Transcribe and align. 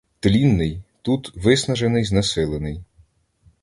Тлінний— 0.19 0.83
тут: 1.01 1.31
виснажений, 1.35 2.03
знесилений. 2.05 2.81